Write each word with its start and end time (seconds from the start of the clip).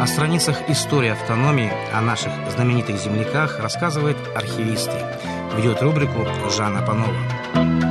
О 0.00 0.06
страницах 0.06 0.68
истории 0.68 1.10
автономии, 1.10 1.72
о 1.92 2.00
наших 2.00 2.32
знаменитых 2.50 2.96
земляках 2.98 3.58
рассказывает 3.60 4.16
архивисты. 4.34 4.92
Ведет 5.56 5.82
рубрику 5.82 6.26
Жанна 6.50 6.82
Панова. 6.82 7.89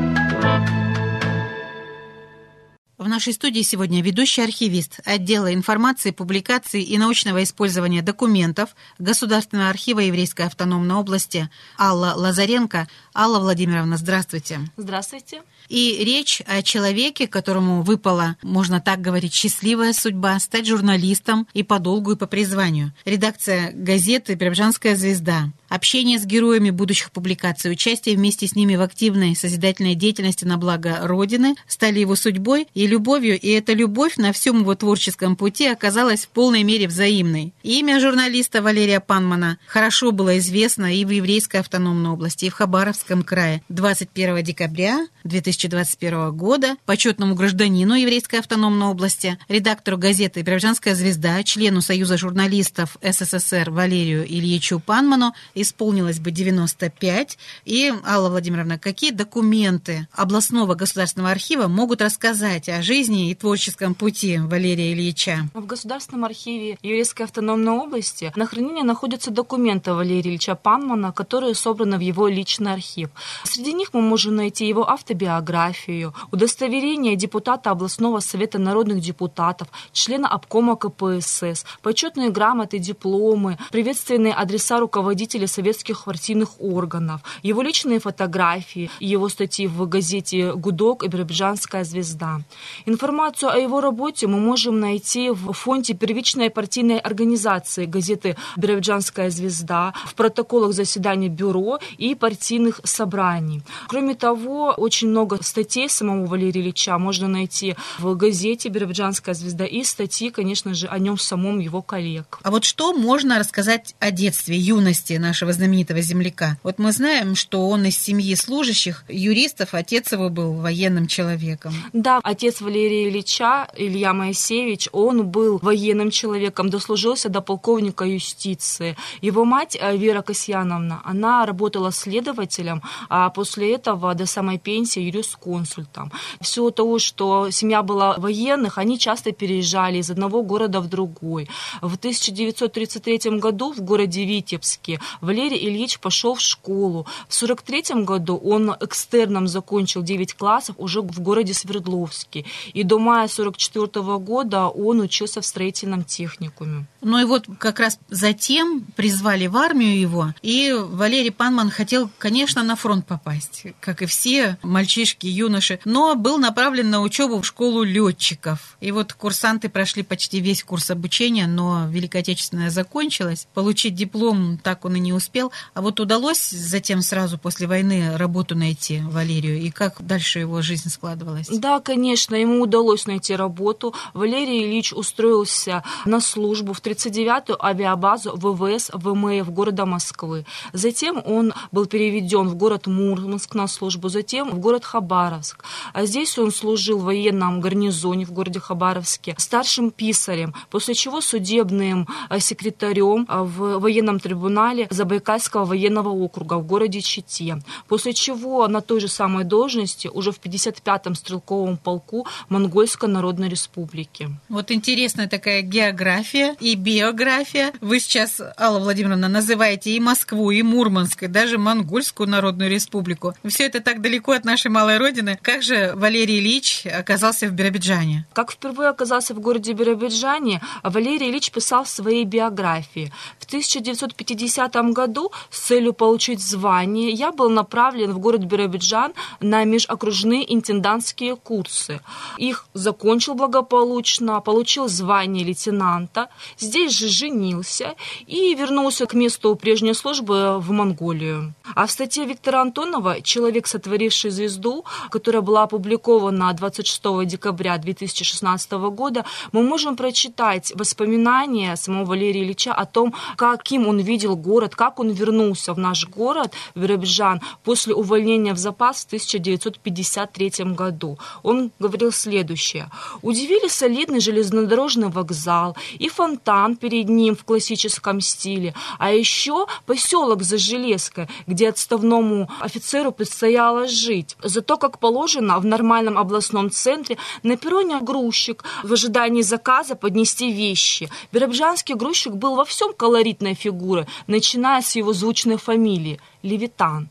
В 3.10 3.12
нашей 3.12 3.34
студии 3.34 3.62
сегодня 3.64 4.04
ведущий 4.04 4.44
архивист 4.44 5.00
отдела 5.04 5.52
информации, 5.52 6.12
публикаций 6.12 6.84
и 6.84 6.96
научного 7.00 7.42
использования 7.42 8.04
документов 8.04 8.76
Государственного 9.00 9.72
архива 9.72 10.02
Еврейской 10.02 10.46
автономной 10.46 10.94
области 10.94 11.50
Алла 11.80 12.14
Лазаренко. 12.16 12.88
Алла 13.16 13.40
Владимировна, 13.40 13.98
здравствуйте. 13.98 14.60
Здравствуйте. 14.78 15.42
И 15.70 16.04
речь 16.06 16.44
о 16.46 16.62
человеке, 16.62 17.26
которому 17.26 17.82
выпала, 17.82 18.36
можно 18.44 18.80
так 18.80 19.02
говорить, 19.02 19.34
счастливая 19.34 19.94
судьба 19.94 20.40
стать 20.40 20.68
журналистом 20.68 21.48
и 21.56 21.64
по 21.64 21.80
долгу, 21.80 22.12
и 22.12 22.16
по 22.16 22.28
призванию. 22.28 22.94
Редакция 23.06 23.72
газеты 23.72 24.38
«Преображенская 24.38 24.96
звезда». 24.96 25.52
Общение 25.70 26.18
с 26.18 26.26
героями 26.26 26.72
будущих 26.72 27.12
публикаций, 27.12 27.72
участие 27.72 28.16
вместе 28.16 28.48
с 28.48 28.56
ними 28.56 28.76
в 28.76 28.82
активной 28.82 29.36
созидательной 29.36 29.94
деятельности 29.94 30.44
на 30.44 30.58
благо 30.58 31.00
Родины 31.04 31.56
стали 31.68 32.00
его 32.00 32.16
судьбой 32.16 32.68
и 32.74 32.88
любовью, 32.88 33.40
и 33.40 33.50
эта 33.50 33.74
любовь 33.74 34.18
на 34.18 34.34
всем 34.34 34.62
его 34.62 34.74
творческом 34.74 35.36
пути 35.36 35.68
оказалась 35.68 36.26
в 36.26 36.30
полной 36.30 36.64
мере 36.64 36.88
взаимной. 36.88 37.54
Имя 37.62 38.00
журналиста 38.00 38.64
Валерия 38.64 39.00
Панмана 39.00 39.60
хорошо 39.68 40.12
было 40.12 40.40
известно 40.40 40.96
и 40.96 41.06
в 41.06 41.12
Еврейской 41.12 41.58
автономной 41.58 42.12
области, 42.12 42.46
и 42.46 42.50
в 42.50 42.54
Хабаровском 42.54 43.24
крае. 43.24 43.62
21 43.70 44.44
декабря 44.44 45.08
2021 45.24 46.32
года 46.32 46.76
почетному 46.86 47.36
гражданину 47.36 47.94
Еврейской 47.94 48.38
автономной 48.40 48.88
области, 48.88 49.38
редактору 49.48 49.98
газеты 49.98 50.44
«Преображенская 50.44 50.96
звезда», 50.96 51.44
члену 51.44 51.82
Союза 51.82 52.18
журналистов 52.18 52.98
СССР 53.04 53.70
Валерию 53.70 54.26
Ильичу 54.26 54.80
Панману 54.80 55.34
исполнилось 55.62 56.20
бы 56.20 56.32
95. 56.32 57.38
И, 57.66 57.94
Алла 58.06 58.30
Владимировна, 58.30 58.78
какие 58.80 59.12
документы 59.12 60.08
областного 60.12 60.76
государственного 60.76 61.32
архива 61.32 61.68
могут 61.68 62.02
рассказать 62.02 62.70
о 62.70 62.82
жизни 62.82 63.30
и 63.30 63.36
творческом 63.36 63.96
пути 63.96 64.38
Валерия 64.38 64.94
Ильича? 64.94 65.50
В 65.54 65.66
Государственном 65.66 66.26
архиве 66.26 66.78
Еврейской 66.82 67.24
автономной 67.24 67.74
области 67.74 68.32
на 68.36 68.46
хранении 68.46 68.84
находятся 68.84 69.32
документы 69.32 69.94
Валерия 69.94 70.32
Ильича 70.32 70.56
Панмана, 70.56 71.12
которые 71.12 71.56
собраны 71.56 71.98
в 71.98 72.02
его 72.02 72.28
личный 72.28 72.74
архив. 72.74 73.10
Среди 73.44 73.74
них 73.74 73.90
мы 73.94 74.02
можем 74.02 74.36
найти 74.36 74.68
его 74.68 74.90
автобиографию, 74.90 76.14
удостоверение 76.32 77.16
депутата 77.16 77.72
областного 77.72 78.20
совета 78.20 78.60
народных 78.60 79.02
депутатов, 79.02 79.68
члена 79.92 80.28
обкома 80.28 80.76
КПСС, 80.76 81.66
почетные 81.82 82.30
грамоты, 82.30 82.80
дипломы, 82.80 83.58
приветственные 83.72 84.34
адреса 84.34 84.80
руководителей 84.80 85.48
советских 85.50 86.06
партийных 86.06 86.62
органов, 86.62 87.22
его 87.44 87.62
личные 87.62 88.00
фотографии, 88.00 88.90
его 89.00 89.28
статьи 89.30 89.68
в 89.68 89.86
газете 89.88 90.54
«Гудок» 90.54 91.04
и 91.04 91.08
«Биробиджанская 91.08 91.84
звезда». 91.84 92.42
Информацию 92.86 93.52
о 93.52 93.58
его 93.58 93.82
работе 93.82 94.28
мы 94.28 94.40
можем 94.40 94.80
найти 94.80 95.30
в 95.30 95.52
фонде 95.54 95.94
первичной 95.94 96.50
партийной 96.50 97.00
организации 97.00 97.86
газеты 97.86 98.38
«Биробиджанская 98.56 99.30
звезда», 99.30 99.94
в 100.06 100.14
протоколах 100.16 100.74
заседаний 100.74 101.30
бюро 101.30 101.80
и 101.98 102.16
партийных 102.16 102.82
собраний. 102.84 103.62
Кроме 103.88 104.16
того, 104.16 104.74
очень 104.78 105.10
много 105.10 105.42
статей 105.42 105.90
самого 105.90 106.26
Валерия 106.26 106.62
Ильича 106.62 106.98
можно 106.98 107.28
найти 107.28 107.76
в 107.98 108.16
газете 108.16 108.70
«Биробиджанская 108.70 109.34
звезда» 109.34 109.66
и 109.66 109.84
статьи, 109.84 110.30
конечно 110.30 110.74
же, 110.74 110.88
о 110.88 111.00
нем 111.00 111.18
самом 111.18 111.60
его 111.60 111.82
коллег. 111.82 112.40
А 112.44 112.52
вот 112.52 112.64
что 112.64 112.94
можно 112.94 113.40
рассказать 113.40 113.96
о 114.00 114.12
детстве, 114.12 114.58
юности 114.58 115.14
нашего 115.14 115.39
знаменитого 115.48 116.02
земляка? 116.02 116.58
Вот 116.64 116.80
мы 116.80 116.92
знаем, 116.92 117.36
что 117.36 117.70
он 117.70 117.86
из 117.86 117.98
семьи 117.98 118.36
служащих, 118.36 119.04
юристов, 119.08 119.74
отец 119.74 120.12
его 120.12 120.30
был 120.30 120.54
военным 120.54 121.08
человеком. 121.08 121.74
Да, 121.94 122.20
отец 122.24 122.62
Валерия 122.62 123.10
Ильича, 123.10 123.68
Илья 123.76 124.14
Моисеевич, 124.14 124.90
он 124.92 125.28
был 125.28 125.60
военным 125.62 126.12
человеком, 126.12 126.70
дослужился 126.70 127.30
до 127.30 127.42
полковника 127.42 128.06
юстиции. 128.06 128.96
Его 129.22 129.46
мать 129.46 129.78
э, 129.80 129.98
Вера 129.98 130.22
Касьяновна, 130.22 131.02
она 131.04 131.46
работала 131.46 131.92
следователем, 131.92 132.82
а 133.10 133.30
после 133.30 133.74
этого 133.76 134.14
до 134.16 134.26
самой 134.26 134.58
пенсии 134.60 135.02
юрисконсультом. 135.02 136.12
Все 136.42 136.70
того, 136.72 137.00
что 137.00 137.50
семья 137.52 137.82
была 137.84 138.18
военных, 138.18 138.78
они 138.78 139.00
часто 139.00 139.32
переезжали 139.32 139.98
из 139.98 140.10
одного 140.10 140.44
города 140.44 140.82
в 140.82 140.88
другой. 140.88 141.50
В 141.82 141.96
1933 141.96 143.40
году 143.40 143.74
в 143.74 143.82
городе 143.82 144.26
Витебске 144.26 145.00
Валерий 145.30 145.64
Ильич 145.70 146.00
пошел 146.00 146.34
в 146.34 146.42
школу. 146.42 147.06
В 147.28 147.44
1943 147.44 148.04
году 148.04 148.36
он 148.36 148.76
экстерном 148.80 149.48
закончил 149.48 150.02
9 150.02 150.34
классов 150.34 150.76
уже 150.80 151.04
в 151.04 151.20
городе 151.20 151.54
Свердловске. 151.54 152.46
И 152.74 152.82
до 152.82 152.98
мая 152.98 153.26
1944 153.26 154.18
года 154.18 154.70
он 154.70 155.02
учился 155.02 155.42
в 155.42 155.46
строительном 155.46 156.04
техникуме. 156.04 156.88
Ну 157.02 157.20
и 157.20 157.26
вот 157.26 157.46
как 157.60 157.80
раз 157.80 158.00
затем 158.10 158.82
призвали 158.96 159.46
в 159.46 159.56
армию 159.56 160.00
его, 160.00 160.34
и 160.42 160.76
Валерий 160.76 161.32
Панман 161.32 161.70
хотел, 161.70 162.10
конечно, 162.18 162.64
на 162.64 162.76
фронт 162.76 163.06
попасть, 163.06 163.68
как 163.80 164.02
и 164.02 164.06
все 164.08 164.58
мальчишки, 164.64 165.28
юноши, 165.28 165.80
но 165.86 166.16
был 166.16 166.40
направлен 166.40 166.90
на 166.90 167.02
учебу 167.02 167.40
в 167.40 167.46
школу 167.46 167.84
летчиков. 167.84 168.78
И 168.82 168.92
вот 168.92 169.14
курсанты 169.14 169.70
прошли 169.70 170.02
почти 170.02 170.40
весь 170.40 170.64
курс 170.64 170.90
обучения, 170.90 171.46
но 171.48 171.88
Великая 171.88 172.20
Отечественная 172.20 172.72
закончилась. 172.72 173.48
Получить 173.54 173.96
диплом 173.96 174.58
так 174.58 174.84
он 174.86 174.96
и 174.96 175.00
не 175.00 175.14
успел. 175.20 175.52
А 175.74 175.82
вот 175.82 176.00
удалось 176.00 176.50
затем 176.50 177.02
сразу 177.02 177.38
после 177.38 177.68
войны 177.68 178.18
работу 178.18 178.56
найти 178.56 179.02
Валерию, 179.02 179.62
и 179.62 179.70
как 179.70 180.02
дальше 180.06 180.40
его 180.40 180.62
жизнь 180.62 180.90
складывалась? 180.90 181.48
Да, 181.48 181.80
конечно, 181.80 182.36
ему 182.36 182.64
удалось 182.64 183.06
найти 183.06 183.36
работу. 183.36 183.94
Валерий 184.14 184.66
Ильич 184.66 184.94
устроился 184.94 185.84
на 186.06 186.20
службу 186.20 186.74
в 186.74 186.82
39-ю 186.82 187.56
авиабазу 187.62 188.36
ВВС 188.36 188.90
ВМФ 188.94 189.50
города 189.50 189.86
Москвы. 189.86 190.46
Затем 190.74 191.22
он 191.26 191.54
был 191.72 191.86
переведен 191.86 192.48
в 192.48 192.56
город 192.56 192.88
Мурманск 192.88 193.56
на 193.56 193.68
службу, 193.68 194.10
затем 194.10 194.50
в 194.50 194.60
город 194.60 194.86
Хабаровск. 194.86 195.64
А 195.94 196.06
здесь 196.06 196.38
он 196.38 196.52
служил 196.52 197.00
в 197.00 197.04
военном 197.04 197.62
гарнизоне 197.62 198.26
в 198.26 198.32
городе 198.32 198.60
Хабаровске, 198.60 199.36
старшим 199.38 199.92
писарем, 199.92 200.54
после 200.70 200.94
чего 200.94 201.22
судебным 201.22 202.08
э, 202.30 202.40
секретарем 202.40 203.26
э, 203.28 203.44
в 203.44 203.80
военном 203.80 204.20
трибунале 204.20 204.88
Забайкальского 205.10 205.66
военного 205.66 206.10
округа 206.10 206.60
в 206.60 206.68
городе 206.68 207.02
Чите. 207.02 207.58
После 207.88 208.14
чего 208.14 208.68
на 208.68 208.82
той 208.82 209.00
же 209.00 209.08
самой 209.08 209.44
должности 209.44 210.08
уже 210.08 210.32
в 210.32 210.40
55-м 210.40 211.16
стрелковом 211.16 211.78
полку 211.78 212.28
Монгольской 212.48 213.10
Народной 213.10 213.50
Республики. 213.50 214.30
Вот 214.50 214.72
интересная 214.72 215.28
такая 215.28 215.64
география 215.64 216.56
и 216.60 216.76
биография. 216.76 217.74
Вы 217.82 218.00
сейчас, 218.00 218.40
Алла 218.56 218.78
Владимировна, 218.78 219.30
называете 219.30 219.92
и 219.92 220.00
Москву, 220.00 220.52
и 220.52 220.62
Мурманск, 220.62 221.24
и 221.24 221.28
даже 221.28 221.58
Монгольскую 221.58 222.30
Народную 222.30 222.70
Республику. 222.70 223.34
Все 223.48 223.66
это 223.66 223.80
так 223.82 224.02
далеко 224.02 224.34
от 224.34 224.46
нашей 224.46 224.70
малой 224.70 225.00
родины. 225.00 225.40
Как 225.42 225.64
же 225.64 225.94
Валерий 225.96 226.40
Ильич 226.40 226.86
оказался 226.86 227.48
в 227.48 227.52
Биробиджане? 227.54 228.28
Как 228.34 228.52
впервые 228.52 228.90
оказался 228.90 229.34
в 229.34 229.40
городе 229.40 229.74
Биробиджане, 229.74 230.62
Валерий 230.84 231.32
Ильич 231.32 231.50
писал 231.50 231.84
в 231.84 231.90
своей 231.90 232.26
биографии. 232.26 233.12
В 233.40 233.46
1950 233.46 234.76
году 234.94 235.32
с 235.50 235.60
целью 235.60 235.94
получить 235.94 236.42
звание 236.42 237.10
я 237.12 237.32
был 237.32 237.50
направлен 237.50 238.12
в 238.14 238.20
город 238.20 238.42
Биробиджан 238.42 239.14
на 239.40 239.64
межокружные 239.64 240.54
интендантские 240.54 241.36
курсы. 241.36 242.02
Их 242.38 242.66
закончил 242.74 243.36
благополучно, 243.36 244.40
получил 244.42 244.88
звание 244.88 245.44
лейтенанта, 245.44 246.30
здесь 246.58 246.92
же 246.92 247.08
женился 247.08 247.96
и 248.28 248.56
вернулся 248.56 249.06
к 249.06 249.14
месту 249.14 249.56
прежней 249.56 249.94
службы 249.94 250.60
в 250.60 250.72
Монголию. 250.72 251.54
А 251.76 251.86
в 251.86 251.92
статье 251.92 252.26
Виктора 252.26 252.62
Антонова 252.62 253.22
«Человек, 253.22 253.68
сотворивший 253.68 254.32
звезду», 254.32 254.86
которая 255.10 255.42
была 255.42 255.64
опубликована 255.64 256.54
26 256.54 257.26
декабря 257.26 257.78
2016 257.78 258.72
года, 258.72 259.26
мы 259.52 259.64
можем 259.64 259.96
прочитать 259.96 260.74
воспоминания 260.76 261.76
самого 261.76 262.06
Валерия 262.06 262.44
Ильича 262.44 262.74
о 262.74 262.86
том, 262.86 263.14
каким 263.36 263.88
он 263.88 264.00
видел 264.00 264.36
город, 264.36 264.76
как 264.80 264.98
он 265.00 265.10
вернулся 265.10 265.74
в 265.74 265.78
наш 265.78 266.08
город, 266.08 266.54
в 266.74 266.80
Биробиджан, 266.80 267.42
после 267.66 267.94
увольнения 267.94 268.54
в 268.54 268.58
запас 268.58 269.04
в 269.04 269.08
1953 269.08 270.52
году. 270.74 271.20
Он 271.44 271.72
говорил 271.80 272.14
следующее. 272.14 272.90
Удивили 273.22 273.68
солидный 273.68 274.22
железнодорожный 274.22 275.10
вокзал 275.10 275.76
и 276.00 276.08
фонтан 276.08 276.78
перед 276.78 277.10
ним 277.10 277.36
в 277.36 277.44
классическом 277.44 278.22
стиле, 278.22 278.74
а 279.00 279.12
еще 279.12 279.68
поселок 279.86 280.44
за 280.44 280.58
Железкой, 280.58 281.28
где 281.46 281.68
отставному 281.68 282.50
офицеру 282.62 283.12
предстояло 283.12 283.86
жить. 283.86 284.38
Зато, 284.44 284.78
как 284.78 285.00
положено, 285.00 285.60
в 285.60 285.66
нормальном 285.66 286.18
областном 286.18 286.72
центре 286.72 287.18
на 287.44 287.58
перроне 287.58 288.00
грузчик 288.00 288.64
в 288.86 288.94
ожидании 288.94 289.42
заказа 289.42 289.96
поднести 289.96 290.54
вещи. 290.54 291.10
Биробиджанский 291.34 291.96
грузчик 291.96 292.34
был 292.34 292.56
во 292.56 292.64
всем 292.64 292.94
колоритной 292.94 293.56
фигуры, 293.56 294.08
начиная 294.28 294.69
с 294.82 294.96
его 294.96 295.14
звучной 295.14 295.58
фамилии– 295.58 296.20
Левитан. 296.44 297.10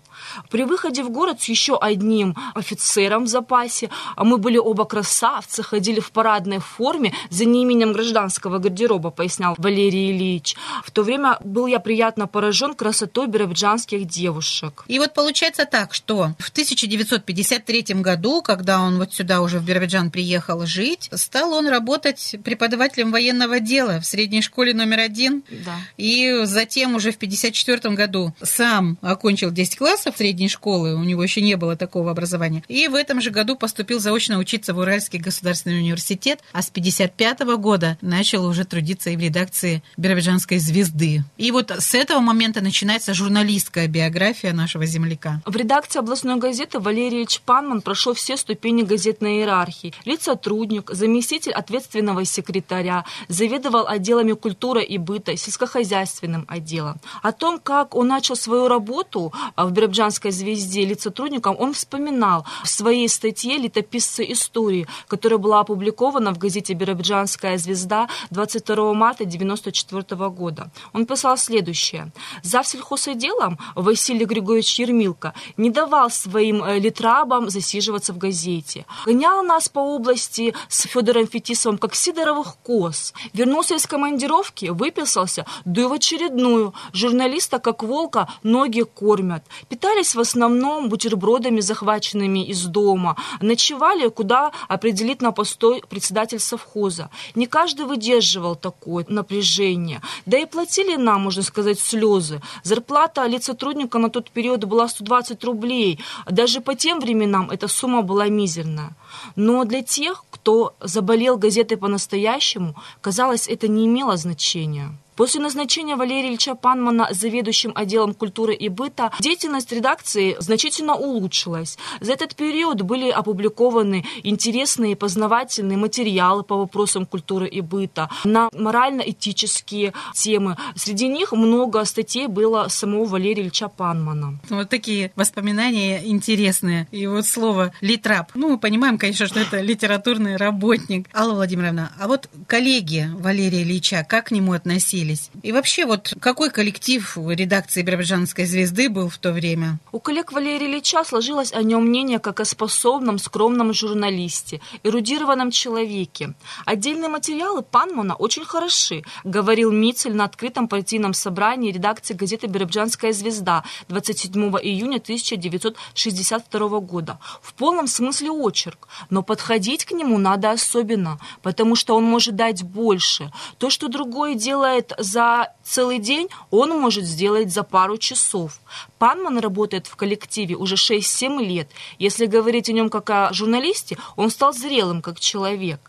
При 0.51 0.65
выходе 0.65 1.03
в 1.03 1.11
город 1.11 1.41
с 1.41 1.45
еще 1.49 1.79
одним 1.79 2.37
офицером 2.55 3.25
в 3.25 3.29
запасе, 3.29 3.91
а 4.17 4.25
мы 4.25 4.39
были 4.39 4.59
оба 4.59 4.85
красавцы, 4.85 5.63
ходили 5.63 6.01
в 6.01 6.11
парадной 6.11 6.59
форме 6.59 7.13
за 7.31 7.45
неимением 7.45 7.93
гражданского 7.93 8.59
гардероба, 8.59 9.11
пояснял 9.11 9.55
Валерий 9.59 10.13
Ильич. 10.13 10.57
В 10.85 10.91
то 10.91 11.03
время 11.03 11.39
был 11.45 11.67
я 11.67 11.81
приятно 11.81 12.27
поражен 12.27 12.75
красотой 12.75 13.27
биробиджанских 13.27 14.07
девушек. 14.07 14.85
И 14.87 14.99
вот 14.99 15.15
получается 15.15 15.67
так, 15.67 15.95
что 15.95 16.33
в 16.39 16.51
1953 16.51 17.83
году, 17.95 18.43
когда 18.43 18.81
он 18.81 18.99
вот 18.99 19.13
сюда 19.13 19.41
уже 19.41 19.59
в 19.59 19.65
Биробиджан 19.65 20.11
приехал 20.11 20.67
жить, 20.67 21.09
стал 21.13 21.53
он 21.53 21.69
работать 21.69 22.37
преподавателем 22.45 23.11
военного 23.11 23.61
дела 23.61 24.01
в 24.01 24.07
средней 24.07 24.43
школе 24.43 24.75
номер 24.75 25.01
один. 25.01 25.43
Да. 25.51 25.77
И 25.97 26.41
затем 26.45 26.95
уже 26.95 27.13
в 27.13 27.17
1954 27.17 27.95
году 27.95 28.35
сам 28.43 28.99
окончил 29.03 29.51
10 29.51 29.77
классов 29.77 30.21
средней 30.29 30.49
школы, 30.49 30.95
у 30.95 31.05
него 31.05 31.23
еще 31.23 31.41
не 31.41 31.57
было 31.57 31.75
такого 31.75 32.11
образования. 32.11 32.63
И 32.69 32.87
в 32.89 32.95
этом 32.95 33.23
же 33.23 33.31
году 33.31 33.57
поступил 33.57 33.99
заочно 33.99 34.39
учиться 34.39 34.75
в 34.75 34.79
Уральский 34.79 35.19
государственный 35.19 35.79
университет, 35.79 36.41
а 36.53 36.61
с 36.61 36.69
55 36.69 37.41
года 37.57 37.97
начал 38.03 38.45
уже 38.45 38.67
трудиться 38.67 39.09
и 39.09 39.17
в 39.17 39.21
редакции 39.21 39.83
Биробиджанской 39.97 40.59
звезды. 40.59 41.25
И 41.39 41.51
вот 41.51 41.71
с 41.71 41.95
этого 41.95 42.21
момента 42.21 42.61
начинается 42.61 43.15
журналистская 43.15 43.89
биография 43.89 44.53
нашего 44.53 44.85
земляка. 44.85 45.41
В 45.47 45.57
редакции 45.57 45.99
областной 45.99 46.37
газеты 46.37 46.79
Валерий 46.79 47.19
Ильич 47.21 47.41
Панман 47.41 47.81
прошел 47.81 48.13
все 48.13 48.37
ступени 48.37 48.83
газетной 48.83 49.39
иерархии. 49.39 49.95
Лицотрудник, 50.05 50.91
заместитель 50.91 51.53
ответственного 51.53 52.27
секретаря, 52.27 53.07
заведовал 53.29 53.87
отделами 53.89 54.33
культуры 54.33 54.85
и 54.85 54.99
быта, 54.99 55.39
сельскохозяйственным 55.39 56.45
отделом. 56.49 57.01
О 57.23 57.33
том, 57.33 57.59
как 57.59 57.95
он 57.95 58.09
начал 58.09 58.37
свою 58.37 58.69
работу 58.69 59.33
в 59.57 59.71
Биробиджанской 59.71 60.08
«Казанской 60.09 60.31
звезде» 60.31 60.87
лицотрудником, 60.87 61.57
он 61.59 61.73
вспоминал 61.75 62.47
в 62.65 62.69
своей 62.69 63.09
статье 63.09 63.59
«Летописцы 63.59 64.25
истории», 64.33 64.87
которая 65.07 65.39
была 65.39 65.61
опубликована 65.61 66.33
в 66.33 66.39
газете 66.39 66.73
«Биробиджанская 66.73 67.59
звезда» 67.59 68.09
22 68.31 68.95
марта 68.95 69.25
1994 69.25 70.31
года. 70.31 70.71
Он 70.95 71.05
писал 71.05 71.37
следующее. 71.37 72.11
«За 72.43 72.63
сельхозотделом 72.65 73.59
Василий 73.75 74.25
Григорьевич 74.25 74.79
Ермилко 74.79 75.35
не 75.59 75.71
давал 75.71 76.11
своим 76.11 76.65
э, 76.65 76.79
литрабам 76.79 77.51
засиживаться 77.51 78.15
в 78.15 78.19
газете. 78.19 78.87
Гонял 79.05 79.43
нас 79.43 79.69
по 79.69 79.81
области 79.81 80.55
с 80.69 80.87
Федором 80.87 81.27
Фетисовым, 81.27 81.77
как 81.79 81.95
сидоровых 81.95 82.57
коз. 82.63 83.13
Вернулся 83.35 83.75
из 83.75 83.87
командировки, 83.87 84.71
выписался, 84.71 85.45
да 85.67 85.83
и 85.83 85.85
в 85.85 85.93
очередную. 85.93 86.73
Журналиста, 86.95 87.59
как 87.59 87.83
волка, 87.83 88.27
ноги 88.43 88.83
кормят. 88.83 89.43
Питали 89.69 89.98
питались 89.99 90.15
в 90.15 90.21
основном 90.21 90.89
бутербродами, 90.89 91.61
захваченными 91.61 92.47
из 92.51 92.67
дома, 92.67 93.17
ночевали, 93.41 94.09
куда 94.09 94.53
определит 94.69 95.23
на 95.23 95.33
постой 95.33 95.83
председатель 95.91 96.39
совхоза. 96.39 97.11
Не 97.35 97.47
каждый 97.47 97.87
выдерживал 97.87 98.57
такое 98.57 99.05
напряжение. 99.09 100.01
Да 100.27 100.39
и 100.39 100.47
платили 100.47 100.97
нам, 100.97 101.23
можно 101.23 101.43
сказать, 101.43 101.81
слезы. 101.81 102.41
Зарплата 102.65 103.27
лицотрудника 103.27 103.99
на 103.99 104.09
тот 104.09 104.31
период 104.31 104.65
была 104.65 104.89
120 104.89 105.45
рублей. 105.45 105.99
Даже 106.31 106.61
по 106.61 106.75
тем 106.75 107.01
временам 107.01 107.51
эта 107.51 107.69
сумма 107.69 108.03
была 108.03 108.29
мизерная. 108.29 108.91
Но 109.37 109.65
для 109.65 109.83
тех, 109.83 110.25
кто 110.31 110.75
заболел 110.81 111.39
газетой 111.39 111.77
по-настоящему, 111.77 112.75
казалось, 113.01 113.49
это 113.49 113.69
не 113.69 113.85
имело 113.85 114.17
значения. 114.17 114.93
После 115.19 115.41
назначения 115.41 115.97
Валерия 115.97 116.29
Ильича 116.29 116.55
Панмана 116.55 117.09
заведующим 117.11 117.73
отделом 117.75 118.15
культуры 118.15 118.55
и 118.55 118.69
быта 118.69 119.11
деятельность 119.19 119.73
редакции 119.73 120.37
значительно 120.39 120.95
улучшилась. 120.95 121.77
За 122.01 122.13
этот 122.13 122.37
период 122.37 122.83
были 122.83 123.11
опубликованы 123.11 124.05
интересные 124.23 124.95
познавательные 124.95 125.77
материалы 125.77 126.45
по 126.45 126.57
вопросам 126.57 127.05
культуры 127.05 127.49
и 127.49 127.61
быта 127.61 128.09
на 128.23 128.49
морально-этические 128.53 129.93
темы. 130.15 130.57
Среди 130.77 131.09
них 131.09 131.33
много 131.33 131.85
статей 131.85 132.29
было 132.29 132.69
самого 132.69 133.07
Валерия 133.07 133.43
Ильича 133.43 133.67
Панмана. 133.67 134.39
Вот 134.51 134.69
такие 134.69 135.11
воспоминания 135.17 136.01
интересные. 136.05 136.87
И 136.93 137.09
вот 137.09 137.27
слово 137.27 137.73
«литрап». 137.81 138.31
Ну, 138.37 138.51
мы 138.51 138.59
понимаем, 138.59 138.99
конечно, 138.99 139.27
что 139.27 139.41
это 139.41 139.63
литературный 139.63 140.37
работник. 140.37 141.09
Алла 141.13 141.35
Владимировна, 141.35 141.91
а 141.99 142.07
вот 142.07 142.31
коллеги 142.47 143.11
Валерия 143.15 143.63
Ильича, 143.63 144.07
как 144.09 144.27
к 144.27 144.31
нему 144.31 144.53
относились? 144.53 145.08
Появились. 145.09 145.31
И 145.43 145.53
вообще, 145.53 145.87
вот 145.87 146.15
какой 146.21 146.51
коллектив 146.51 147.17
редакции 147.17 147.83
Биробиджанской 147.83 148.45
звезды 148.45 148.89
был 148.89 149.09
в 149.09 149.19
то 149.19 149.33
время? 149.33 149.79
У 149.93 150.01
коллег 150.01 150.33
Валерия 150.33 150.67
Ильича 150.67 151.05
сложилось 151.05 151.53
о 151.53 151.63
нем 151.63 151.87
мнение 151.87 152.19
как 152.19 152.41
о 152.41 152.45
способном, 152.45 153.19
скромном 153.19 153.73
журналисте, 153.73 154.61
эрудированном 154.85 155.51
человеке. 155.51 156.35
Отдельные 156.65 157.09
материалы 157.09 157.63
Панмана 157.63 158.15
очень 158.15 158.45
хороши, 158.45 159.03
говорил 159.25 159.73
Мицель 159.73 160.15
на 160.15 160.25
открытом 160.25 160.69
партийном 160.69 161.15
собрании 161.15 161.73
редакции 161.73 162.15
газеты 162.15 162.47
«Биробиджанская 162.47 163.13
звезда» 163.13 163.65
27 163.89 164.33
июня 164.63 164.97
1962 164.97 166.81
года. 166.81 167.19
В 167.43 167.55
полном 167.55 167.87
смысле 167.87 168.31
очерк, 168.31 168.89
но 169.11 169.23
подходить 169.23 169.85
к 169.85 169.93
нему 169.93 170.19
надо 170.19 170.51
особенно, 170.51 171.19
потому 171.43 171.77
что 171.77 171.97
он 171.97 172.05
может 172.05 172.37
дать 172.37 172.63
больше. 172.63 173.31
То, 173.59 173.71
что 173.71 173.89
другое 173.89 174.35
делает 174.35 174.93
за 174.99 175.53
целый 175.65 175.99
день, 175.99 176.29
он 176.51 176.71
может 176.71 177.05
сделать 177.05 177.53
за 177.53 177.63
пару 177.63 177.99
часов. 177.99 178.61
Панман 178.99 179.39
работает 179.39 179.87
в 179.87 179.97
коллективе 179.97 180.57
уже 180.57 180.75
6-7 180.75 181.43
лет. 181.43 181.69
Если 181.99 182.27
говорить 182.27 182.69
о 182.69 182.73
нем 182.73 182.91
как 182.91 183.11
о 183.11 183.33
журналисте, 183.33 183.97
он 184.17 184.31
стал 184.31 184.53
зрелым 184.53 185.03
как 185.03 185.21
человек. 185.21 185.81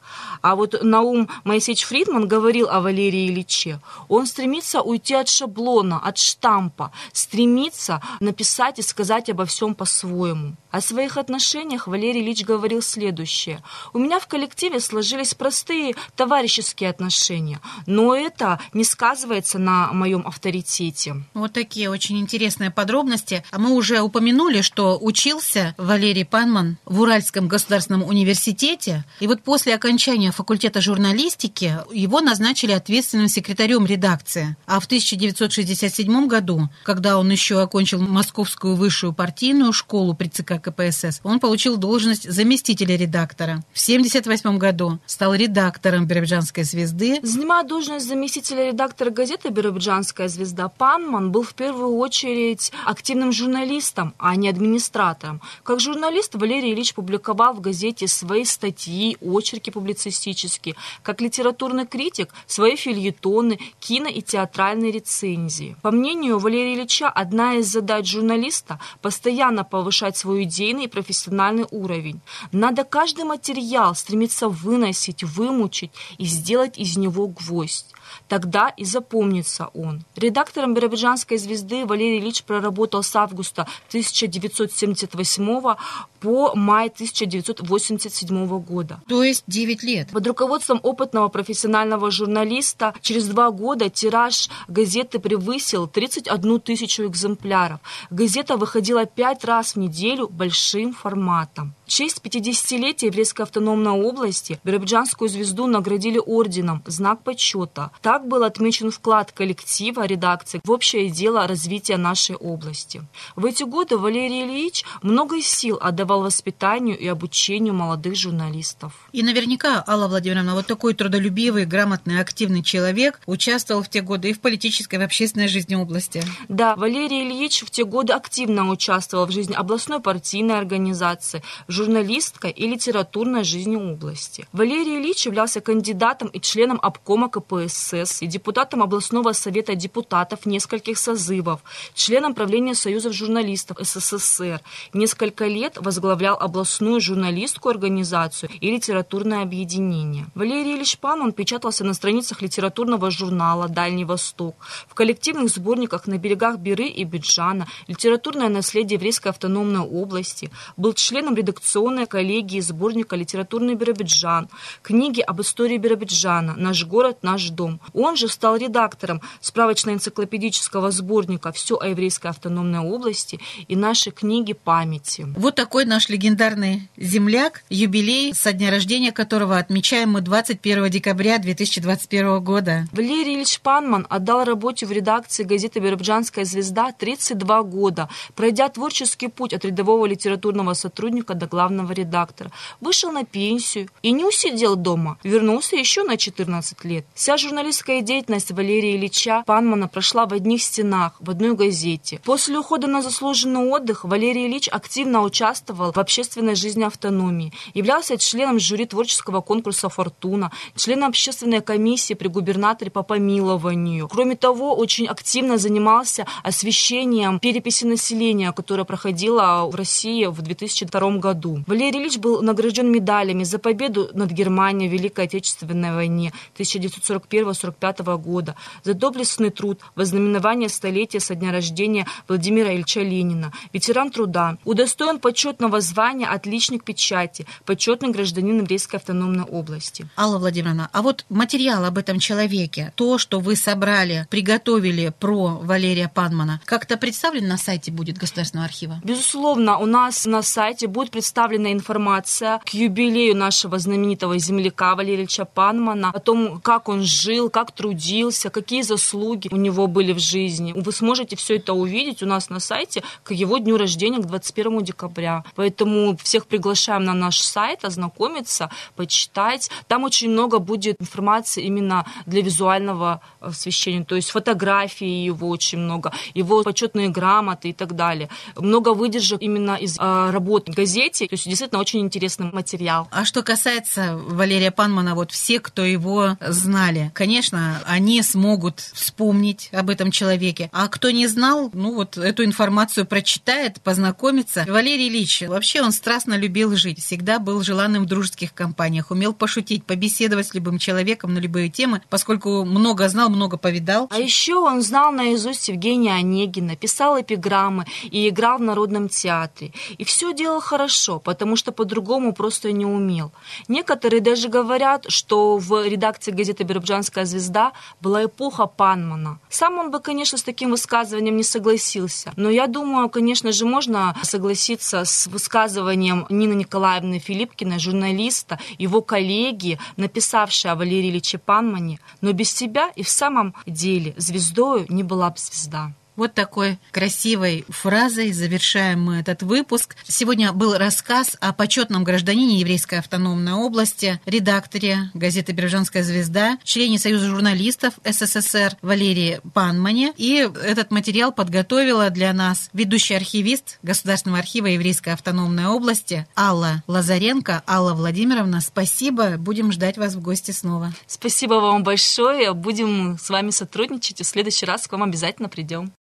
А 0.41 0.55
вот 0.55 0.75
Наум 0.81 1.29
Моисеевич 1.43 1.85
Фридман 1.85 2.27
говорил 2.27 2.69
о 2.69 2.81
Валерии 2.81 3.27
Ильиче. 3.27 3.79
Он 4.07 4.25
стремится 4.25 4.81
уйти 4.81 5.15
от 5.15 5.27
шаблона, 5.27 5.99
от 5.99 6.17
штампа, 6.17 6.91
стремится 7.13 8.01
написать 8.19 8.79
и 8.79 8.81
сказать 8.81 9.29
обо 9.29 9.45
всем 9.45 9.75
по-своему. 9.75 10.55
О 10.71 10.81
своих 10.81 11.17
отношениях 11.17 11.87
Валерий 11.87 12.21
Ильич 12.21 12.43
говорил 12.43 12.81
следующее. 12.81 13.61
«У 13.93 13.97
меня 13.99 14.19
в 14.19 14.27
коллективе 14.27 14.79
сложились 14.79 15.33
простые 15.33 15.95
товарищеские 16.15 16.89
отношения, 16.89 17.59
но 17.87 18.15
это 18.15 18.59
не 18.73 18.83
сказывается 18.99 19.59
на 19.59 19.93
моем 19.93 20.27
авторитете». 20.27 21.15
Вот 21.33 21.53
такие 21.53 21.89
очень 21.89 22.19
интересные 22.19 22.69
подробности. 22.69 23.45
А 23.49 23.57
мы 23.57 23.71
уже 23.71 24.01
упомянули, 24.01 24.59
что 24.59 24.97
учился 24.99 25.73
Валерий 25.77 26.25
Панман 26.25 26.77
в 26.83 26.99
Уральском 26.99 27.47
государственном 27.47 28.03
университете. 28.03 29.05
И 29.21 29.27
вот 29.27 29.41
после 29.41 29.73
окончания 29.73 30.33
факультета 30.33 30.81
журналистики 30.81 31.77
его 31.93 32.19
назначили 32.19 32.73
ответственным 32.73 33.29
секретарем 33.29 33.85
редакции. 33.85 34.57
А 34.65 34.81
в 34.81 34.85
1967 34.85 36.27
году, 36.27 36.67
когда 36.83 37.17
он 37.17 37.31
еще 37.31 37.61
окончил 37.61 38.01
Московскую 38.01 38.75
высшую 38.75 39.13
партийную 39.13 39.71
школу 39.71 40.13
при 40.13 40.27
ЦК 40.27 40.61
КПСС, 40.61 41.21
он 41.23 41.39
получил 41.39 41.77
должность 41.77 42.29
заместителя 42.29 42.97
редактора. 42.97 43.63
В 43.71 43.81
1978 43.81 44.57
году 44.57 44.99
стал 45.05 45.33
редактором 45.35 46.05
«Биробиджанской 46.05 46.65
звезды». 46.65 47.19
Занимая 47.23 47.63
должность 47.63 48.05
заместителя 48.05 48.67
редактора 48.67 48.78
газеты 48.87 49.49
«Биробиджанская 49.49 50.27
звезда», 50.29 50.69
Панман 50.69 51.31
был 51.31 51.43
в 51.43 51.53
первую 51.53 51.97
очередь 51.97 52.71
активным 52.85 53.31
журналистом, 53.31 54.13
а 54.17 54.35
не 54.35 54.47
администратором. 54.47 55.41
Как 55.63 55.79
журналист 55.79 56.35
Валерий 56.35 56.73
Ильич 56.73 56.93
публиковал 56.93 57.53
в 57.53 57.61
газете 57.61 58.07
свои 58.07 58.45
статьи, 58.45 59.17
очерки 59.21 59.69
публицистические. 59.69 60.75
Как 61.03 61.21
литературный 61.21 61.85
критик– 61.85 62.33
свои 62.47 62.75
фильетоны, 62.75 63.59
кино 63.79 64.07
и 64.07 64.21
театральные 64.21 64.91
рецензии. 64.91 65.75
По 65.81 65.91
мнению 65.91 66.39
Валерия 66.39 66.75
Ильича, 66.75 67.09
одна 67.09 67.55
из 67.55 67.67
задач 67.67 68.07
журналиста– 68.09 68.79
постоянно 69.01 69.63
повышать 69.63 70.15
свою 70.15 70.43
идейный 70.43 70.85
и 70.85 70.87
профессиональный 70.87 71.65
уровень. 71.71 72.21
Надо 72.51 72.83
каждый 72.83 73.25
материал 73.25 73.95
стремиться 73.95 74.47
выносить, 74.47 75.23
вымучить 75.23 75.91
и 76.17 76.25
сделать 76.25 76.77
из 76.77 76.97
него 76.97 77.27
гвоздь. 77.27 77.87
Тогда 78.27 78.68
всегда 78.69 78.73
и 78.77 78.85
запомнится 78.85 79.69
он. 79.73 80.03
Редактором 80.15 80.73
«Биробиджанской 80.73 81.37
звезды» 81.37 81.85
Валерий 81.85 82.19
Ильич 82.19 82.43
проработал 82.43 83.03
с 83.03 83.15
августа 83.15 83.67
1978 83.89 85.75
по 86.19 86.55
май 86.55 86.87
1987 86.87 88.59
года. 88.59 89.01
То 89.07 89.23
есть 89.23 89.43
9 89.47 89.83
лет. 89.83 90.09
Под 90.11 90.27
руководством 90.27 90.79
опытного 90.83 91.29
профессионального 91.29 92.11
журналиста 92.11 92.93
через 93.01 93.27
два 93.27 93.51
года 93.51 93.89
тираж 93.89 94.49
газеты 94.67 95.19
превысил 95.19 95.87
31 95.87 96.59
тысячу 96.59 97.03
экземпляров. 97.05 97.79
Газета 98.09 98.57
выходила 98.57 99.05
пять 99.05 99.45
раз 99.45 99.75
в 99.75 99.79
неделю 99.79 100.27
большим 100.27 100.93
форматом. 100.93 101.73
В 101.85 101.91
честь 101.91 102.21
50-летия 102.23 103.07
Еврейской 103.07 103.43
автономной 103.43 103.91
области 103.91 104.59
Биробиджанскую 104.63 105.29
звезду 105.29 105.67
наградили 105.67 106.19
орденом 106.23 106.83
«Знак 106.85 107.23
почета». 107.23 107.91
Так 108.01 108.27
был 108.27 108.43
отмечен 108.59 108.91
вклад 108.91 109.31
коллектива 109.31 110.05
редакции 110.05 110.59
в 110.65 110.71
общее 110.71 111.09
дело 111.09 111.47
развития 111.47 111.97
нашей 111.97 112.35
области. 112.35 113.01
В 113.37 113.45
эти 113.45 113.63
годы 113.63 113.97
Валерий 113.97 114.43
Ильич 114.43 114.83
много 115.01 115.41
сил 115.41 115.79
отдавал 115.81 116.23
воспитанию 116.23 116.97
и 116.97 117.07
обучению 117.07 117.73
молодых 117.73 118.15
журналистов. 118.15 118.91
И 119.13 119.23
наверняка, 119.23 119.83
Алла 119.87 120.07
Владимировна, 120.07 120.55
вот 120.55 120.67
такой 120.67 120.93
трудолюбивый, 120.93 121.65
грамотный, 121.65 122.19
активный 122.19 122.61
человек 122.61 123.21
участвовал 123.25 123.81
в 123.81 123.89
те 123.89 124.01
годы 124.01 124.29
и 124.29 124.33
в 124.33 124.41
политической, 124.41 124.95
и 124.95 124.97
в 124.97 125.03
общественной 125.03 125.47
жизни 125.47 125.75
области. 125.75 126.21
Да, 126.49 126.75
Валерий 126.75 127.23
Ильич 127.23 127.63
в 127.63 127.69
те 127.69 127.85
годы 127.85 128.11
активно 128.11 128.69
участвовал 128.69 129.25
в 129.25 129.31
жизни 129.31 129.53
областной 129.53 130.01
партийной 130.01 130.57
организации, 130.57 131.43
журналистской 131.69 132.51
и 132.51 132.67
литературной 132.67 133.45
жизни 133.45 133.77
области. 133.77 134.47
Валерий 134.51 134.97
Ильич 134.97 135.25
являлся 135.25 135.61
кандидатом 135.61 136.27
и 136.27 136.41
членом 136.41 136.79
обкома 136.81 137.29
КПСС 137.29 138.21
и 138.21 138.27
депутатом 138.27 138.48
областного 138.57 139.33
совета 139.33 139.75
депутатов 139.75 140.45
нескольких 140.45 140.97
созывов, 140.97 141.61
членом 141.93 142.33
правления 142.33 142.75
Союзов 142.75 143.13
журналистов 143.13 143.77
СССР. 143.79 144.61
Несколько 144.93 145.45
лет 145.45 145.77
возглавлял 145.77 146.37
областную 146.39 147.01
журналистскую 147.01 147.71
организацию 147.71 148.49
и 148.61 148.71
литературное 148.71 149.43
объединение. 149.43 150.25
Валерий 150.35 150.75
Ильич 150.75 150.97
Пан, 150.97 151.31
печатался 151.33 151.83
на 151.83 151.93
страницах 151.93 152.41
литературного 152.41 153.11
журнала 153.11 153.67
«Дальний 153.67 154.05
Восток», 154.05 154.55
в 154.87 154.93
коллективных 154.93 155.49
сборниках 155.49 156.07
«На 156.07 156.17
берегах 156.17 156.57
Биры 156.57 156.87
и 156.87 157.03
Биджана», 157.03 157.67
«Литературное 157.87 158.49
наследие 158.49 158.95
Еврейской 158.95 159.29
автономной 159.29 159.81
области», 159.81 160.49
был 160.77 160.93
членом 160.93 161.35
редакционной 161.35 162.07
коллегии 162.07 162.59
сборника 162.61 163.15
«Литературный 163.15 163.75
Биробиджан», 163.75 164.47
книги 164.81 165.21
об 165.21 165.41
истории 165.41 165.77
Биробиджана 165.77 166.55
«Наш 166.55 166.85
город, 166.85 167.17
наш 167.21 167.49
дом». 167.49 167.79
Он 167.93 168.15
же 168.15 168.27
стал 168.39 168.55
редактором 168.55 169.19
справочно-энциклопедического 169.41 170.91
сборника 170.91 171.51
«Все 171.51 171.77
о 171.77 171.87
еврейской 171.87 172.27
автономной 172.27 172.79
области» 172.79 173.37
и 173.67 173.75
нашей 173.75 174.13
книги 174.13 174.53
памяти. 174.53 175.27
Вот 175.35 175.55
такой 175.55 175.83
наш 175.83 176.07
легендарный 176.07 176.87
земляк, 176.95 177.63
юбилей, 177.69 178.33
со 178.33 178.53
дня 178.53 178.71
рождения 178.71 179.11
которого 179.11 179.57
отмечаем 179.57 180.11
мы 180.11 180.21
21 180.21 180.89
декабря 180.89 181.37
2021 181.37 182.39
года. 182.41 182.87
Валерий 182.93 183.35
Ильич 183.35 183.59
Панман 183.59 184.07
отдал 184.09 184.45
работе 184.45 184.85
в 184.85 184.91
редакции 184.93 185.43
газеты 185.43 185.81
«Биробиджанская 185.81 186.45
звезда» 186.45 186.93
32 186.93 187.63
года, 187.63 188.07
пройдя 188.35 188.69
творческий 188.69 189.27
путь 189.27 189.51
от 189.51 189.65
рядового 189.65 190.05
литературного 190.05 190.75
сотрудника 190.75 191.33
до 191.33 191.45
главного 191.45 191.91
редактора, 191.91 192.51
вышел 192.79 193.11
на 193.11 193.25
пенсию 193.25 193.89
и 194.01 194.11
не 194.11 194.23
усидел 194.23 194.77
дома, 194.77 195.17
вернулся 195.23 195.75
еще 195.75 196.03
на 196.03 196.15
14 196.15 196.85
лет. 196.85 197.05
Вся 197.13 197.35
журналистская 197.35 197.99
деятельность 197.99 198.28
Валерия 198.29 198.95
Ильича 198.95 199.43
Панмана 199.45 199.87
прошла 199.87 200.25
в 200.25 200.33
одних 200.33 200.61
стенах, 200.61 201.13
в 201.19 201.29
одной 201.29 201.55
газете. 201.55 202.21
После 202.23 202.57
ухода 202.57 202.87
на 202.87 203.01
заслуженный 203.01 203.67
отдых 203.67 204.03
Валерий 204.03 204.47
Ильич 204.47 204.69
активно 204.69 205.23
участвовал 205.23 205.91
в 205.91 205.97
общественной 205.97 206.55
жизни 206.55 206.83
автономии, 206.83 207.51
являлся 207.73 208.17
членом 208.17 208.59
жюри 208.59 208.85
творческого 208.85 209.41
конкурса 209.41 209.89
«Фортуна», 209.89 210.51
членом 210.75 211.09
общественной 211.09 211.61
комиссии 211.61 212.13
при 212.13 212.27
губернаторе 212.27 212.91
по 212.91 213.03
помилованию. 213.03 214.07
Кроме 214.07 214.35
того, 214.35 214.75
очень 214.75 215.07
активно 215.07 215.57
занимался 215.57 216.25
освещением 216.43 217.39
переписи 217.39 217.85
населения, 217.85 218.51
которая 218.51 218.85
проходила 218.85 219.67
в 219.69 219.75
России 219.75 220.25
в 220.25 220.41
2002 220.41 221.17
году 221.17 221.39
году. 221.39 221.63
Валерий 221.67 221.99
Ильич 221.99 222.17
был 222.17 222.41
награжден 222.41 222.91
медалями 222.91 223.43
за 223.43 223.59
победу 223.59 224.09
над 224.13 224.31
Германией 224.31 224.89
в 224.89 224.93
Великой 224.93 225.25
Отечественной 225.25 225.93
войне 225.93 226.33
1941-1945 226.57 228.18
года, 228.19 228.55
за 228.83 228.93
доблестный 228.93 229.49
труд, 229.49 229.79
вознаменование 229.95 230.69
столетия 230.69 231.19
со 231.19 231.35
дня 231.35 231.51
рождения 231.51 232.05
Владимира 232.27 232.73
Ильича 232.73 233.01
Ленина, 233.01 233.51
ветеран 233.73 234.11
труда, 234.11 234.57
удостоен 234.65 235.19
почетного 235.19 235.81
звания 235.81 236.27
«Отличник 236.27 236.83
печати», 236.83 237.47
почетный 237.65 238.09
гражданин 238.11 238.59
Еврейской 238.59 238.97
автономной 238.97 239.43
области. 239.45 240.07
Алла 240.17 240.37
Владимировна, 240.37 240.89
а 240.93 241.01
вот 241.01 241.25
материал 241.29 241.85
об 241.85 241.97
этом 241.97 242.19
человеке, 242.19 242.93
то, 242.95 243.17
что 243.17 243.39
вы 243.39 243.55
собрали, 243.55 244.27
приготовили 244.29 245.11
про 245.19 245.59
Валерия 245.61 246.11
Панмана, 246.13 246.61
как-то 246.65 246.97
представлен 246.97 247.47
на 247.47 247.57
сайте 247.57 247.91
будет 247.91 248.17
Государственного 248.17 248.65
архива? 248.65 249.01
Безусловно, 249.03 249.77
у 249.77 249.85
нас 249.85 250.25
на 250.25 250.41
сайте 250.41 250.87
будет 250.87 251.11
представлен 251.11 251.29
представлена 251.39 251.71
информация 251.71 252.59
к 252.65 252.73
юбилею 252.73 253.35
нашего 253.35 253.79
знаменитого 253.79 254.37
земляка 254.37 254.95
Валерия 254.95 255.23
Ильича 255.23 255.45
Панмана, 255.45 256.09
о 256.09 256.19
том, 256.19 256.59
как 256.59 256.89
он 256.89 257.03
жил, 257.03 257.49
как 257.49 257.71
трудился, 257.71 258.08
какие 258.51 258.81
заслуги 258.81 259.49
у 259.51 259.57
него 259.57 259.87
были 259.87 260.13
в 260.13 260.19
жизни. 260.19 260.73
Вы 260.75 260.91
сможете 260.91 261.35
все 261.35 261.57
это 261.57 261.73
увидеть 261.73 262.23
у 262.23 262.25
нас 262.25 262.49
на 262.49 262.59
сайте 262.59 263.03
к 263.23 263.31
его 263.31 263.57
дню 263.57 263.77
рождения, 263.77 264.19
к 264.19 264.25
21 264.25 264.83
декабря. 264.83 265.43
Поэтому 265.55 266.17
всех 266.17 266.47
приглашаем 266.47 267.03
на 267.03 267.13
наш 267.13 267.41
сайт, 267.41 267.85
ознакомиться, 267.85 268.69
почитать. 268.95 269.69
Там 269.87 270.03
очень 270.03 270.29
много 270.29 270.59
будет 270.59 271.01
информации 271.01 271.63
именно 271.63 272.05
для 272.25 272.41
визуального 272.41 273.21
освещения, 273.39 274.03
то 274.03 274.15
есть 274.15 274.31
фотографии 274.31 275.25
его 275.25 275.49
очень 275.49 275.77
много, 275.77 276.11
его 276.33 276.63
почетные 276.63 277.09
грамоты 277.09 277.69
и 277.69 277.73
так 277.73 277.95
далее. 277.95 278.29
Много 278.55 278.93
выдержек 278.93 279.41
именно 279.41 279.75
из 279.75 279.97
э, 279.99 280.29
работ 280.31 280.69
в 280.69 280.73
газете, 280.73 281.27
то 281.27 281.33
есть 281.33 281.47
действительно 281.47 281.81
очень 281.81 282.01
интересный 282.01 282.51
материал. 282.51 283.07
А 283.11 283.25
что 283.25 283.43
касается 283.43 284.17
Валерия 284.17 284.71
Панмана, 284.71 285.15
вот 285.15 285.31
все, 285.31 285.59
кто 285.59 285.83
его 285.83 286.37
знали, 286.39 287.11
конечно, 287.13 287.81
они 287.89 288.21
смогут 288.21 288.79
вспомнить 288.79 289.69
об 289.71 289.89
этом 289.89 290.11
человеке. 290.11 290.69
А 290.71 290.87
кто 290.87 291.11
не 291.11 291.27
знал, 291.27 291.69
ну 291.73 291.93
вот 291.93 292.17
эту 292.17 292.43
информацию 292.43 293.05
прочитает, 293.05 293.81
познакомится. 293.81 294.65
Валерий 294.67 295.09
Ильич, 295.09 295.41
вообще 295.41 295.81
он 295.81 295.91
страстно 295.91 296.37
любил 296.37 296.75
жить, 296.75 296.99
всегда 296.99 297.39
был 297.39 297.61
желанным 297.61 298.03
в 298.03 298.05
дружеских 298.05 298.53
компаниях, 298.53 299.11
умел 299.11 299.33
пошутить, 299.33 299.85
побеседовать 299.85 300.47
с 300.47 300.53
любым 300.53 300.77
человеком 300.77 301.33
на 301.33 301.39
любые 301.39 301.69
темы, 301.69 302.01
поскольку 302.09 302.65
много 302.65 303.07
знал, 303.09 303.29
много 303.29 303.57
повидал. 303.57 304.07
А 304.11 304.17
еще 304.19 304.55
он 304.55 304.81
знал 304.81 305.11
наизусть 305.11 305.69
Евгения 305.69 306.13
Онегина, 306.13 306.75
писал 306.75 307.19
эпиграммы 307.19 307.85
и 308.03 308.29
играл 308.29 308.57
в 308.57 308.61
Народном 308.61 309.09
театре. 309.09 309.71
И 309.97 310.03
все 310.03 310.33
делал 310.33 310.59
хорошо 310.59 311.19
потому 311.29 311.55
что 311.55 311.71
по-другому 311.71 312.33
просто 312.33 312.71
не 312.71 312.85
умел. 312.85 313.31
Некоторые 313.67 314.21
даже 314.21 314.49
говорят, 314.49 315.05
что 315.07 315.57
в 315.57 315.87
редакции 315.87 316.31
газеты 316.31 316.63
«Биробиджанская 316.63 317.25
звезда» 317.25 317.73
была 318.01 318.25
эпоха 318.25 318.65
Панмана. 318.65 319.39
Сам 319.49 319.77
он 319.77 319.91
бы, 319.91 319.99
конечно, 319.99 320.37
с 320.37 320.43
таким 320.43 320.71
высказыванием 320.71 321.37
не 321.37 321.43
согласился. 321.43 322.33
Но 322.35 322.49
я 322.49 322.67
думаю, 322.67 323.09
конечно 323.09 323.51
же, 323.51 323.65
можно 323.65 324.15
согласиться 324.23 325.05
с 325.05 325.27
высказыванием 325.27 326.25
Нины 326.29 326.53
Николаевны 326.53 327.19
Филипкиной, 327.19 327.79
журналиста, 327.79 328.59
его 328.77 329.01
коллеги, 329.01 329.79
написавшей 329.97 330.71
о 330.71 330.75
Валерии 330.75 331.09
Ильиче 331.09 331.37
Панмане. 331.37 331.99
Но 332.21 332.31
без 332.31 332.51
себя 332.51 332.89
и 332.95 333.03
в 333.03 333.09
самом 333.09 333.53
деле 333.65 334.13
звездою 334.17 334.85
не 334.89 335.03
была 335.03 335.29
бы 335.29 335.37
звезда. 335.37 335.93
Вот 336.19 336.33
такой 336.33 336.79
красивой 336.91 337.63
фразой 337.69 338.33
завершаем 338.33 339.03
мы 339.03 339.19
этот 339.19 339.41
выпуск. 339.41 339.95
Сегодня 340.05 340.51
был 340.51 340.77
рассказ 340.77 341.37
о 341.39 341.53
почетном 341.53 342.03
гражданине 342.03 342.59
Еврейской 342.59 342.99
автономной 342.99 343.53
области, 343.53 344.19
редакторе 344.25 345.11
газеты 345.13 345.53
«Биржанская 345.53 346.03
звезда», 346.03 346.57
члене 346.65 346.99
Союза 346.99 347.27
журналистов 347.27 347.93
СССР 348.03 348.75
Валерии 348.81 349.39
Панмане. 349.53 350.11
И 350.17 350.45
этот 350.61 350.91
материал 350.91 351.31
подготовила 351.31 352.09
для 352.09 352.33
нас 352.33 352.69
ведущий 352.73 353.13
архивист 353.13 353.79
Государственного 353.81 354.39
архива 354.39 354.65
Еврейской 354.65 355.13
автономной 355.13 355.67
области 355.67 356.27
Алла 356.35 356.83
Лазаренко. 356.87 357.63
Алла 357.65 357.93
Владимировна, 357.93 358.59
спасибо. 358.59 359.37
Будем 359.37 359.71
ждать 359.71 359.97
вас 359.97 360.15
в 360.15 360.21
гости 360.21 360.51
снова. 360.51 360.91
Спасибо 361.07 361.53
вам 361.53 361.83
большое. 361.83 362.53
Будем 362.53 363.17
с 363.17 363.29
вами 363.29 363.51
сотрудничать. 363.51 364.19
И 364.19 364.23
в 364.25 364.27
следующий 364.27 364.65
раз 364.65 364.85
к 364.85 364.91
вам 364.91 365.03
обязательно 365.03 365.47
придем. 365.47 365.93